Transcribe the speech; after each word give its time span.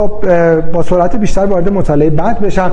خب 0.00 0.12
با 0.72 0.82
سرعت 0.82 1.16
بیشتر 1.16 1.46
وارد 1.46 1.72
مطالعه 1.72 2.10
بعد 2.10 2.40
بشم. 2.40 2.72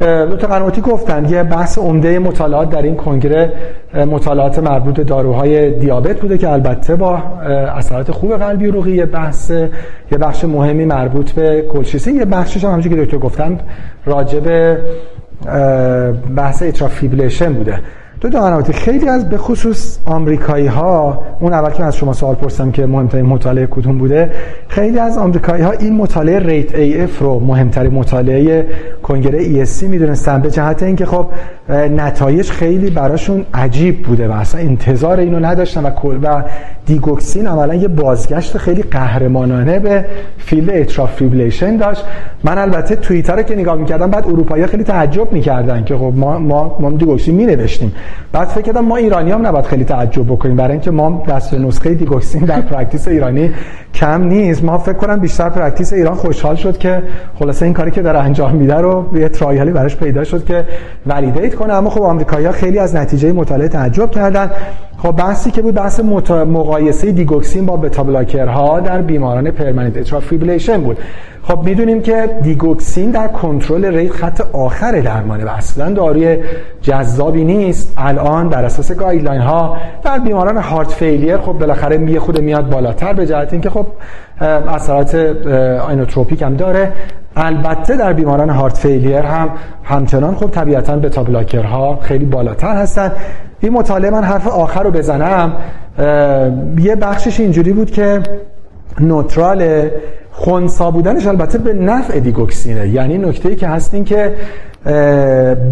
دو 0.00 0.36
تا 0.36 0.46
قنواتی 0.46 0.80
گفتن 0.80 1.28
یه 1.28 1.42
بحث 1.42 1.78
عمده 1.78 2.18
مطالعات 2.18 2.70
در 2.70 2.82
این 2.82 2.96
کنگره 2.96 3.52
مطالعات 3.94 4.58
مربوط 4.58 5.00
داروهای 5.00 5.70
دیابت 5.70 6.20
بوده 6.20 6.38
که 6.38 6.48
البته 6.48 6.96
با 6.96 7.18
اثرات 7.76 8.10
خوب 8.10 8.36
قلبی 8.36 8.66
و 8.66 8.88
یه 8.88 9.06
بحث 9.06 9.50
یه 10.12 10.18
بخش 10.20 10.44
مهمی 10.44 10.84
مربوط 10.84 11.32
به 11.32 11.62
کلشیسی. 11.62 12.12
یه 12.12 12.24
بخشش 12.24 12.64
هم 12.64 12.70
همونجوری 12.70 12.96
که 12.96 13.04
دکتر 13.04 13.18
گفتن 13.18 13.60
راجع 14.06 14.40
بحث 16.36 16.62
اترافیبلیشن 16.62 17.52
بوده. 17.52 17.80
دو 18.22 18.30
تا 18.30 18.62
خیلی 18.62 19.08
از 19.08 19.28
به 19.28 19.38
خصوص 19.38 19.98
آمریکایی 20.06 20.66
ها 20.66 21.22
اون 21.40 21.52
اول 21.52 21.70
که 21.70 21.84
از 21.84 21.96
شما 21.96 22.12
سوال 22.12 22.34
پرسیدم 22.34 22.72
که 22.72 22.86
مهمترین 22.86 23.26
مطالعه 23.26 23.66
کدوم 23.66 23.98
بوده 23.98 24.30
خیلی 24.68 24.98
از 24.98 25.18
آمریکایی 25.18 25.62
ها 25.62 25.70
این 25.70 25.96
مطالعه 25.96 26.38
RATE-AF 26.38 27.18
رو 27.18 27.40
مهمترین 27.40 27.92
مطالعه 27.92 28.66
کنگره 29.02 29.38
ESC 29.38 29.88
می‌دونستن 29.88 30.40
به 30.40 30.50
جهت 30.50 30.82
اینکه 30.82 31.06
خب 31.06 31.26
نتایج 31.68 32.50
خیلی 32.50 32.90
براشون 32.90 33.46
عجیب 33.54 34.02
بوده 34.02 34.28
و 34.28 34.32
اصلا 34.32 34.60
انتظار 34.60 35.20
اینو 35.20 35.40
نداشتن 35.40 35.84
و 35.84 35.90
کل 35.90 36.18
و 36.22 36.42
دیگوکسین 36.86 37.46
عملا 37.46 37.74
یه 37.74 37.88
بازگشت 37.88 38.58
خیلی 38.58 38.82
قهرمانانه 38.82 39.78
به 39.78 40.04
field 40.38 40.70
atrial 40.70 41.05
fibrillation 41.05 41.76
داشت. 41.76 42.04
من 42.44 42.58
البته 42.58 42.96
توییتر 42.96 43.36
رو 43.36 43.42
که 43.42 43.54
نگاه 43.54 43.76
می‌کردم 43.76 44.10
بعد 44.10 44.26
اروپایی 44.26 44.66
خیلی 44.66 44.84
تعجب 44.84 45.32
می‌کردن 45.32 45.84
که 45.84 45.96
خب 45.96 46.12
ما 46.16 46.38
ما 46.38 46.76
ما 46.80 46.90
دیگوکسین 46.90 47.34
می 47.34 47.46
نوشتیم 47.46 47.92
بعد 48.32 48.48
فکر 48.48 48.62
کردم 48.62 48.84
ما 48.84 48.96
ایرانی 48.96 49.30
هم 49.30 49.46
نباید 49.46 49.64
خیلی 49.64 49.84
تعجب 49.84 50.26
بکنیم 50.26 50.56
برای 50.56 50.72
اینکه 50.72 50.90
ما 50.90 51.24
دست 51.28 51.54
نسخه 51.54 51.94
دیگوکسین 51.94 52.44
در 52.44 52.60
practice 52.60 53.08
ایرانی 53.08 53.50
کم 53.94 54.22
نیست. 54.22 54.64
ما 54.64 54.78
فکر 54.78 54.92
کنم 54.92 55.20
بیشتر 55.20 55.48
practice 55.48 55.92
ایران 55.92 56.14
خوشحال 56.14 56.56
شد 56.56 56.78
که 56.78 57.02
خلاصه 57.38 57.64
این 57.64 57.74
کاری 57.74 57.90
که 57.90 58.02
داره 58.02 58.18
انجام 58.18 58.54
میده 58.56 58.74
رو 58.74 59.18
یه 59.18 59.28
trial 59.28 59.63
ی 59.63 59.70
براش 59.70 59.96
پیدا 59.96 60.24
شد 60.24 60.44
که 60.44 60.64
validate 61.06 61.51
کنه. 61.56 61.72
اما 61.72 61.90
خب 61.90 62.02
آمریکایی‌ها 62.02 62.52
خیلی 62.52 62.78
از 62.78 62.96
نتیجه 62.96 63.32
مطالعه 63.32 63.68
تعجب 63.68 64.10
کردن. 64.10 64.50
خب 64.98 65.12
بحثی 65.12 65.50
که 65.50 65.62
بود 65.62 65.74
بحث 65.74 66.00
مقایسه 66.30 67.12
دیگوکسین 67.12 67.66
با 67.66 67.76
beta 67.76 68.02
blocker 68.02 68.70
ها 68.70 68.80
در 68.80 69.02
بیماران 69.02 69.50
permanent 69.50 69.96
atrial 69.96 70.22
بود. 70.80 70.98
خب 71.42 71.62
می‌دونیم 71.64 72.02
که 72.02 72.28
دیگوکسین 72.42 73.10
در 73.10 73.28
کنترل 73.28 73.84
rate 73.84 74.12
خط 74.12 74.40
آخر 74.52 75.00
درمانه 75.00 75.44
و 75.44 75.48
اصلا 75.48 75.92
داروی 75.92 76.38
جذابی 76.82 77.44
نیست. 77.44 77.94
الان 77.96 78.48
بر 78.48 78.64
اساس 78.64 78.92
guideline 78.92 79.40
ها 79.40 79.76
در 80.04 80.18
بیماران 80.18 80.56
هارت 80.56 80.88
فیلیر 80.88 81.36
خب 81.36 81.52
بالاخره 81.52 81.98
می 81.98 82.18
خود 82.18 82.40
میاد 82.40 82.70
بالاتر 82.70 83.12
به 83.12 83.26
جهت 83.26 83.52
اینکه 83.52 83.70
خب 83.70 83.86
اثرات 84.40 85.14
آینوتروپیک 85.88 86.42
هم 86.42 86.56
داره. 86.56 86.92
البته 87.36 87.96
در 87.96 88.12
بیماران 88.12 88.50
هارت 88.50 88.78
فیلیر 88.78 89.18
هم 89.18 89.50
همچنان 89.84 90.34
خب 90.34 90.50
طبیعتا 90.50 90.96
بتا 90.96 91.22
بلاکرها 91.22 91.98
خیلی 92.02 92.24
بالاتر 92.24 92.76
هستن. 92.76 93.12
این 93.60 93.72
مطالعه 93.72 94.10
من 94.10 94.24
حرف 94.24 94.46
آخر 94.46 94.82
رو 94.82 94.90
بزنم. 94.90 95.52
یه 96.78 96.96
بخشش 97.00 97.40
اینجوری 97.40 97.72
بود 97.72 97.90
که 97.90 98.22
نوترال 99.00 99.88
خونسا 100.32 100.90
بودنش 100.90 101.26
البته 101.26 101.58
به 101.58 101.72
نفع 101.72 102.20
دیگوکسینه. 102.20 102.88
یعنی 102.88 103.18
نکته 103.18 103.48
ای 103.48 103.56
که 103.56 103.68
هست 103.68 103.94
این 103.94 104.04
که 104.04 104.34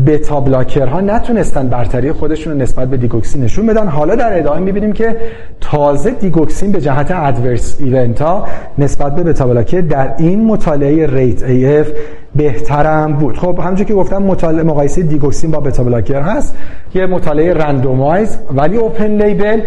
beta 0.06 0.40
blocker 0.40 0.93
ها 0.93 1.00
نتونستن 1.00 1.68
برتری 1.68 2.12
خودشون 2.12 2.52
رو 2.52 2.58
نسبت 2.58 2.88
به 2.88 2.96
دیگوکسین 2.96 3.44
نشون 3.44 3.66
بدن. 3.66 3.88
حالا 3.88 4.14
در 4.14 4.38
ادامه 4.38 4.60
می‌بینیم 4.60 4.92
که 4.92 5.16
تازه 5.60 6.10
دیگوکسین 6.10 6.72
به 6.72 6.80
جهت 6.80 7.10
adverse 7.10 7.76
event 7.80 8.22
ها 8.22 8.46
نسبت 8.78 9.14
به 9.14 9.22
beta 9.22 9.46
blocker 9.46 9.80
در 9.80 10.14
این 10.18 10.44
مطالعه 10.44 11.06
RATE-AF 11.06 11.88
بهترم 12.36 13.12
بود. 13.12 13.38
خب 13.38 13.58
همونجوری 13.58 13.84
که 13.84 13.94
گفتم 13.94 14.22
مطالعه 14.22 14.62
مقایسه 14.62 15.02
دیگوکسین 15.02 15.50
با 15.50 15.60
beta 15.60 15.84
blocker 15.84 16.20
هست. 16.20 16.56
یه 16.94 17.06
مطالعه 17.06 17.54
randomize 17.54 18.38
ولی 18.54 18.76
open 18.76 19.22
label 19.22 19.60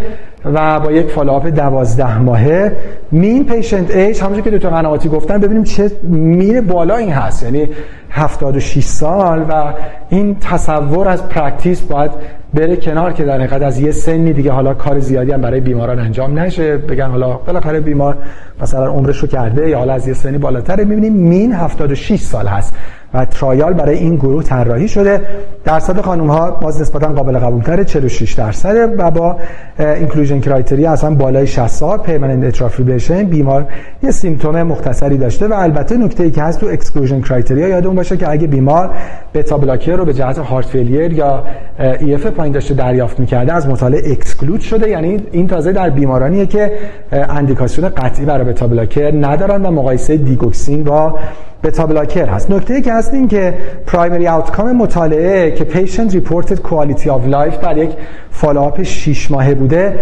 و 0.46 0.80
با 0.80 0.92
یک 0.92 1.08
follow-up 1.08 1.48
دوازده 1.48 2.20
ماهه. 2.20 2.72
mean 3.12 3.46
patient 3.46 3.96
age 3.96 4.22
همونجوری 4.22 4.42
که 4.42 4.50
دکتر 4.50 4.70
قنواتی 4.70 5.10
گفتن 5.10 5.38
ببینیم 5.38 5.64
چه 5.64 5.92
میره 6.04 6.62
بالا 6.62 6.96
این 6.96 7.12
هست. 7.12 7.44
یعنی 7.44 7.70
76 8.14 8.84
سال 8.84 9.46
و 9.50 9.74
این 10.10 10.40
تصور 10.40 11.08
از 11.08 11.28
practice 11.30 11.82
باید 11.82 12.12
بره 12.54 12.76
کنار 12.76 13.14
که 13.14 13.24
در 13.24 13.38
حقیقت 13.38 13.62
از 13.62 13.80
یه 13.80 13.92
سنی 13.92 14.34
دیگه 14.34 14.52
حالا 14.52 14.74
کار 14.74 15.00
زیادی 15.00 15.32
هم 15.32 15.42
برای 15.42 15.60
بیماران 15.60 16.00
انجام 16.00 16.40
نشه. 16.40 16.78
بگن 16.78 17.08
حالا 17.08 17.34
بالاخره 17.34 17.80
بیمار 17.80 18.18
مثلا 18.62 18.88
عمرش 18.88 19.18
رو 19.18 19.28
کرده 19.28 19.70
یا 19.70 19.78
حالا 19.78 19.94
از 19.94 20.08
یه 20.08 20.14
سنی 20.14 20.38
بالاتر 20.38 20.84
می‌بینیم 20.84 21.14
mean 21.14 21.54
76 21.54 22.20
سال 22.20 22.48
هست 22.48 22.74
و 23.14 23.26
trial 23.26 23.74
برای 23.74 23.98
این 23.98 24.16
گروه 24.16 24.44
طراحی 24.44 24.88
شده. 24.88 25.22
درصد 25.66 26.02
خانم 26.02 26.28
ها 26.28 26.52
باز 26.52 26.82
نسبتا 26.82 27.08
قابل 27.08 27.40
قبول 27.40 27.62
تره 27.62 27.84
46 27.84 28.34
درصده 28.34 28.86
و 28.86 29.12
با 29.12 29.38
inclusion 29.80 30.40
criteria 30.40 30.92
اصلا 30.92 31.16
بالای 31.16 31.48
60 31.48 31.68
سال 31.68 31.98
permanent 31.98 32.48
atrial 32.48 32.73
fibrillation 32.73 33.24
بیمار 33.24 33.66
یه 34.04 34.12
symptom 34.12 34.64
مختصری 34.64 35.18
داشته 35.18 35.48
و 35.48 35.54
البته 35.54 35.98
نکته 35.98 36.24
ای 36.24 36.32
که 36.32 36.42
هست 36.42 36.60
تو 36.60 36.66
exclusion 36.66 37.22
criteria 37.22 37.68
یادمون 37.68 37.96
باشه 37.96 38.18
که 38.18 38.30
اگه 38.30 38.48
بیمار 38.48 38.90
beta 39.34 39.58
blocker 39.58 39.96
رو 39.96 40.06
به 40.06 40.14
جهت 40.14 40.38
heart 40.38 40.66
failure 40.66 41.14
یا 41.14 41.44
EF 42.00 42.26
پایین 42.44 42.54
داشته 42.54 42.74
دریافت 42.74 43.20
می‌کرده 43.20 43.54
از 43.54 43.68
مطالعه 43.68 44.12
exclude 44.12 44.60
شده. 44.60 44.90
یعنی 44.90 45.18
این 45.32 45.48
تازه 45.48 45.72
در 45.72 45.90
بیمارانیه 45.90 46.46
که 46.46 46.72
اندیکاسیون 47.12 47.90
قطعی 47.90 48.26
برای 48.26 48.46
beta 48.46 48.68
blocker 48.68 49.12
ندارن 49.12 49.66
و 49.66 49.72
مقایسه 49.72 50.18
دیگوکسین 50.18 50.84
با 50.84 51.20
beta 51.64 51.86
blocker 51.86 52.26
هست. 52.26 52.52
نکته 52.52 52.82
که 52.82 52.94
هست 52.94 53.14
این 53.14 53.28
که 53.28 53.54
primary 53.88 54.28
outcome 54.28 54.72
مطالعه 54.72 55.52
که 55.52 55.64
patient 55.64 56.14
reported 56.14 56.60
quality 56.60 57.10
of 57.10 57.28
life 57.28 57.60
در 57.60 57.78
یک 57.78 57.92
follow-up 58.32 58.84
6 58.84 59.32
ماهه 59.32 59.54
بوده 59.54 59.94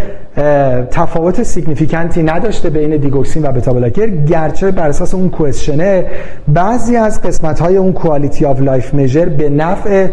تفاوت 0.92 1.44
significant 1.44 2.17
ی 2.17 2.24
نداشته 2.24 2.70
بین 2.70 2.98
دیگوکسین 2.98 3.46
و 3.46 3.52
beta 3.52 3.74
blocker. 3.74 4.08
گرچه 4.08 4.72
بر 4.72 4.90
اساس 4.90 5.14
اون 5.14 5.30
questionnaire 5.30 6.06
بعضی 6.48 6.96
از 6.96 7.22
قسمت 7.22 7.60
های 7.60 7.78
اون 7.78 7.94
quality 7.94 8.46
of 8.46 8.62
life 8.62 8.94
measure 8.94 9.26
به 9.26 9.50
نفع 9.50 10.08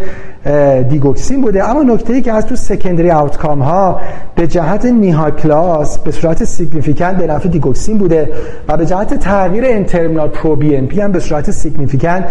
دیگوکسین 0.88 1.40
بوده. 1.40 1.70
اما 1.70 1.82
نکته 1.82 2.12
ای 2.12 2.22
که 2.22 2.32
از 2.32 2.46
تو 2.46 2.56
secondary 2.56 3.10
outcome 3.10 3.62
ها 3.62 4.00
به 4.34 4.46
جهت 4.46 4.84
NYHA 4.84 5.30
class 5.30 5.98
به 5.98 6.10
صورت 6.10 6.44
significant 6.44 7.16
به 7.16 7.26
نفع 7.26 7.48
دیگوکسین 7.48 7.98
بوده 7.98 8.30
و 8.68 8.76
به 8.76 8.86
جهت 8.86 9.14
تغییر 9.14 9.64
N-terminal 9.66 10.28
pro-BNP 10.28 11.00
هم 11.00 11.12
به 11.12 11.20
صورت 11.20 11.37
significant 11.42 12.24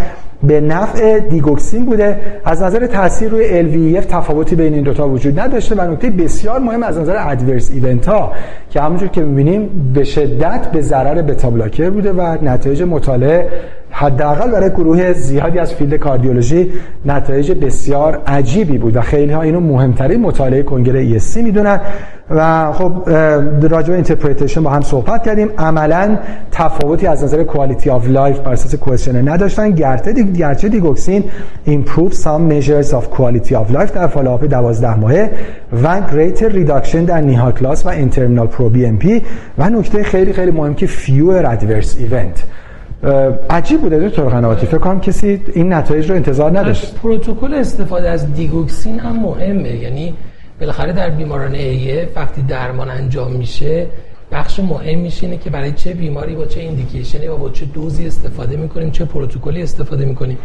به 0.43 0.61
نفع 0.61 1.19
دیگوکسین 1.19 1.85
بوده. 1.85 2.19
از 2.45 2.61
نظر 2.61 2.87
تاثیر 2.87 3.29
روی 3.29 3.63
LVEF 4.01 4.05
تفاوتی 4.05 4.55
بین 4.55 4.73
این 4.73 4.83
دوتا 4.83 5.09
وجود 5.09 5.39
نداشته 5.39 5.75
و 5.75 5.91
نکته 5.91 6.09
بسیار 6.09 6.59
مهم 6.59 6.83
از 6.83 6.97
نظر 6.97 7.15
adverse 7.19 7.71
event 7.71 8.05
ها 8.05 8.31
که 8.69 8.81
همونجور 8.81 9.07
که 9.07 9.21
می‌بینیم 9.21 9.91
به 9.93 10.03
شدت 10.03 10.67
به 10.71 10.81
ضرر 10.81 11.21
beta 11.21 11.49
blocker 11.49 11.89
بوده 11.89 12.11
و 12.11 12.37
نتایج 12.41 12.81
مطالعه 12.83 13.47
حداقل 13.91 14.51
برای 14.51 14.69
گروه 14.69 15.13
زیادی 15.13 15.59
از 15.59 15.73
field 15.73 15.95
کاردیولوژی 15.95 16.71
نتایج 17.05 17.51
بسیار 17.51 18.21
عجیبی 18.27 18.77
بود 18.77 18.95
و 18.95 19.01
خیلی 19.01 19.33
ها 19.33 19.41
اینو 19.41 19.59
مهمترین 19.59 20.21
مطالعه 20.21 20.63
کنگره 20.63 21.19
ESC 21.19 21.37
می‌دونن. 21.37 21.79
و 22.29 22.71
خب 22.71 23.09
راجع 23.69 23.87
به 23.87 23.93
interpretation 23.93 24.63
با 24.63 24.69
هم 24.69 24.81
صحبت 24.81 25.23
کردیم. 25.23 25.49
عملا 25.57 26.17
تفاوتی 26.51 27.07
از 27.07 27.23
نظر 27.23 27.43
quality 27.43 27.89
of 27.89 28.07
life 28.07 28.39
بر 28.39 28.51
اساس 28.51 28.75
questionnaire 28.75 29.29
نداشتن. 29.29 29.71
گرچه 29.71 30.13
دی 30.13 30.33
گرچه 30.33 30.69
دیگوکسین 30.69 31.23
improve 31.67 32.13
some 32.13 32.49
measures 32.49 32.93
of 32.93 33.17
quality 33.17 33.53
of 33.53 33.75
life 33.75 33.91
در 33.95 34.07
follow-up 34.07 34.45
12 34.45 34.95
ماهه 34.95 35.31
و 35.83 36.01
greater 36.11 36.53
reduction 36.53 36.95
در 36.95 37.21
NYHA 37.21 37.51
class 37.51 37.85
و 37.85 37.89
N-terminal 37.89 38.47
pro-BNP 38.47 39.21
و 39.57 39.69
نکته 39.69 40.03
خیلی 40.03 40.33
خیلی 40.33 40.51
مهم 40.51 40.73
که 40.73 40.87
fewer 40.87 41.45
adverse 41.45 41.87
event. 41.87 42.43
عجیب 43.49 43.81
بوده 43.81 44.09
دکتر 44.09 44.23
قنواتی. 44.23 44.65
فکر 44.65 44.77
کنم 44.77 44.99
کسی 44.99 45.41
این 45.53 45.73
نتایج 45.73 46.09
رو 46.09 46.15
انتظار 46.15 46.59
نداشت. 46.59 46.95
پروتکل 46.95 47.53
استفاده 47.53 48.09
از 48.09 48.33
دیگوکسین 48.33 48.99
هم 48.99 49.19
مهمه. 49.19 49.75
یعنی 49.75 50.13
بالاخره 50.59 50.93
در 50.93 51.09
بیماران 51.09 51.55
ایه 51.55 52.09
وقتی 52.15 52.41
درمان 52.41 52.89
انجام 52.89 53.31
میشه 53.31 53.85
بخش 54.31 54.59
مهم 54.59 54.99
میشه 54.99 55.25
اینه 55.25 55.37
که 55.37 55.49
برای 55.49 55.71
چه 55.71 55.93
بیماری 55.93 56.35
با 56.35 56.45
چه 56.45 56.59
indication 56.59 57.21
ی 57.21 57.27
و 57.27 57.37
با 57.37 57.49
چه 57.49 57.65
دوزی 57.65 58.07
استفاده 58.07 58.57
می‌کنیم 58.57 58.91
چه 58.91 59.05
پروتکلی 59.05 59.63
استفاده 59.63 60.05
می‌کنیم. 60.05 60.37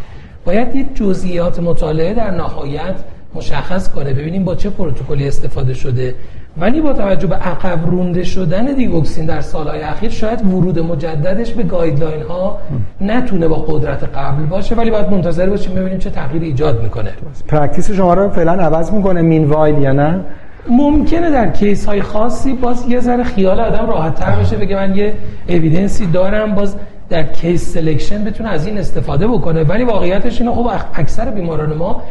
باید 0.45 0.75
یه 0.75 0.87
جزئیات 0.95 1.61
مطالعه 1.61 2.15
در 2.15 2.31
نهایت 2.31 2.95
مشخص 3.35 3.89
کنه. 3.89 4.15
ببینیم 4.15 4.45
با 4.45 4.55
چه 4.55 4.71
پروتکلی 4.71 5.29
استفاده 5.29 5.75
شده. 5.75 6.15
ولی 6.57 6.81
با 6.81 6.93
توجه 6.93 7.27
به 7.27 7.35
عقب 7.35 7.91
رونده 7.91 8.23
شدن 8.23 8.65
دیگوکسین 8.65 9.27
در 9.27 9.41
سالهای 9.41 9.81
اخیر 9.83 10.11
شاید 10.11 10.47
ورود 10.47 10.79
مجددش 10.79 11.53
به 11.53 11.63
guideline 11.63 12.23
ها 12.23 12.59
نتونه 13.01 13.49
با 13.49 13.57
قدرت 13.57 14.05
قبل 14.05 14.43
باشه 14.43 14.75
ولی 14.75 14.91
باید 14.91 15.11
منتظر 15.11 15.51
باشیم 15.51 15.75
ببینیم 15.75 15.99
چه 15.99 16.11
تغییری 16.11 16.47
ایجاد 16.47 16.83
می‌کنه. 16.83 17.13
practice 17.49 17.91
شما 17.91 18.15
رو 18.15 18.31
فعلا 18.31 18.53
عوض 18.53 18.93
می‌کنه 18.93 19.23
meanwhile 19.23 19.79
یا 19.79 19.93
نه؟ 19.93 20.21
ممکنه 20.69 21.31
در 21.31 21.51
case 21.51 21.87
های 21.87 22.03
خاصی 22.03 22.53
باز 22.53 22.89
یه 22.89 23.01
ذره 23.01 23.25
خیال 23.25 23.61
آدم 23.61 23.87
راحت 23.87 24.15
تر 24.15 24.37
بشه 24.41 24.57
بگه 24.57 24.77
من 24.77 24.97
یه 24.97 25.15
evidence 25.49 26.00
ی 26.00 26.07
دارم 26.07 26.55
باز 26.55 26.77
در 27.09 27.23
case 27.23 27.75
selection 27.75 28.25
بتونه 28.25 28.49
از 28.49 28.67
این 28.67 28.79
استفاده 28.79 29.29
بکنه. 29.29 29.65
ولی 29.65 29.85
واقعیتش 29.85 30.41
اینه 30.41 30.53
خب 30.55 30.71
اکثر 30.95 31.31
بیماران 31.31 31.75
ما 31.75 32.03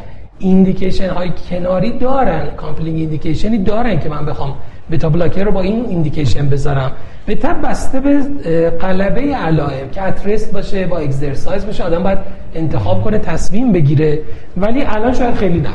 indication 0.42 1.10
های 1.10 1.32
کناری 1.50 1.92
دارن. 1.92 2.48
compelling 2.57 3.00
indication 3.00 3.52
ی 3.52 3.57
دارن 3.58 4.00
که 4.00 4.10
من 4.10 4.26
بخوام 4.26 4.56
beta 4.92 5.10
blocker 5.10 5.44
رو 5.44 5.52
با 5.52 5.62
این 5.62 5.86
indication 5.86 6.50
بذارم. 6.50 6.92
به 7.26 7.36
تب 7.36 7.70
بسته 7.70 8.00
به 8.00 8.70
غلبه 8.69 9.22
علائم 9.22 9.90
که 9.90 10.02
at 10.01 10.19
rest 10.19 10.54
باشه 10.54 10.88
با 10.88 10.98
exercise 10.98 11.66
باشه 11.66 11.84
آدم 11.84 12.04
باید 12.04 12.18
انتخاب 12.56 13.03
کنه 13.03 13.18
تصمیم 13.18 13.71
بگیره. 13.71 14.19
ولی 14.57 14.83
الان 14.88 15.13
شاید 15.13 15.36
خیلی 15.36 15.59
نه. 15.59 15.69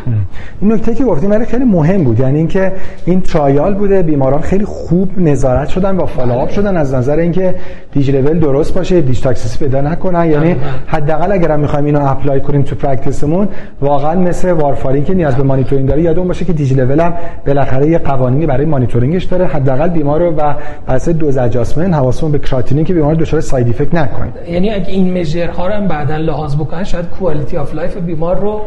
این 0.61 0.73
نکته 0.73 0.95
که 0.95 1.05
گفتیم 1.05 1.31
برای 1.31 1.47
خیلی 1.47 1.65
مهم 1.65 2.05
بود. 2.05 2.21
یعنی 2.21 2.39
اینکه 2.39 2.73
این 3.05 3.21
trial 3.21 3.75
بوده 3.75 4.03
بیماران 4.03 4.41
خیلی 4.41 4.65
خوب 4.65 5.19
نظارت 5.19 5.69
شدن 5.69 5.97
و 5.97 6.07
follow-up 6.07 6.45
بله. 6.45 6.55
شدن 6.55 6.77
از 6.77 6.95
نظر 6.95 7.17
اینکه 7.17 7.55
dig 7.93 8.11
level 8.11 8.39
درست 8.39 8.75
باشه 8.75 9.01
dig 9.01 9.21
toxicity 9.21 9.59
پیدا 9.59 9.81
نکنن. 9.81 10.31
یعنی 10.31 10.55
بله. 10.55 10.63
حداقل 10.87 11.33
اگر 11.33 11.57
می‌خوایم 11.57 11.85
اینو 11.85 12.11
apply 12.11 12.41
کنیم 12.41 12.63
تو 12.63 12.77
practice 12.77 13.29
مون 13.29 13.49
واقعا 13.81 14.21
مثل 14.21 14.51
وارفارین 14.51 15.05
که 15.05 15.15
نیاز 15.15 15.37
به 15.37 15.43
مانیتورینگ 15.43 15.89
داره 15.89 16.03
یادمون 16.03 16.29
باشه 16.29 16.45
که 16.45 16.53
dig 16.53 16.73
level 16.73 17.01
هم 17.01 17.15
بالاخره 17.47 17.87
یه 17.87 17.99
قوانینی 17.99 18.47
برای 18.47 18.67
مانیتورینگش 18.67 19.25
داره. 19.25 19.47
حداقل 19.47 19.89
بیمار 19.89 20.21
رو 20.21 20.35
و 20.37 20.55
اساس 20.89 21.09
دوز 21.15 21.39
اجاسمنت 21.39 21.95
حواسمون 21.95 22.33
به 22.33 22.39
کراتینین 22.39 22.85
که 22.85 22.95
بیمار 22.95 23.15
دچار 23.15 23.41
side 23.41 23.69
effect 23.69 23.95
نکنه. 23.95 24.29
یعنی 24.51 24.71
اگه 24.71 24.89
این 24.89 25.19
measure 25.21 25.61
ها 25.61 25.67
رو 25.67 25.73
هم 25.73 25.89
بعدا 25.89 26.17
لحاظ 26.17 26.57
بکنن 26.67 26.85
شاید 26.85 27.07
quality 27.09 27.57
of 27.57 27.75
life 27.75 27.97
بیمار 27.97 28.41
رو 28.41 28.61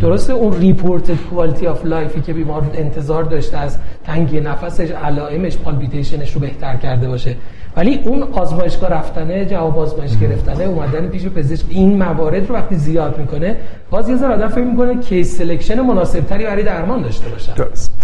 درسته 0.00 0.32
اون 0.32 0.52
reported 0.52 1.16
quality 1.30 1.66
of 1.66 1.84
life 1.84 2.13
ی 2.13 2.20
که 2.20 2.32
بیمار 2.32 2.62
انتظار 2.74 3.24
داشته 3.24 3.58
از 3.58 3.78
تنگی 4.04 4.40
نفسش 4.40 4.90
علائمش 4.90 5.56
palpitation 5.56 6.20
ش 6.20 6.32
رو 6.32 6.40
بهتر 6.40 6.76
کرده 6.76 7.08
باشه. 7.08 7.36
ولی 7.76 8.00
اون 8.04 8.22
آزمایشگاه 8.22 8.90
رفتنه 8.90 9.44
جواب 9.44 9.78
آزمایش 9.78 10.18
گرفتنه 10.18 10.64
اومدن 10.64 11.08
پیش 11.08 11.26
پزشک. 11.26 11.64
این 11.68 12.02
موارد 12.02 12.48
رو 12.48 12.54
وقتی 12.54 12.74
زیاد 12.74 13.18
می‌کنه 13.18 13.56
باز 13.90 14.08
یه 14.08 14.16
ذره 14.16 14.34
آدم 14.34 14.48
فکر 14.48 14.64
می‌کنه 14.64 15.00
case 15.00 15.38
selection 15.38 15.80
مناسب 15.80 16.20
تری 16.20 16.44
برای 16.44 16.62
درمان 16.62 17.02
داشته 17.02 17.28
باشه 17.28 17.54
درست. 17.54 18.02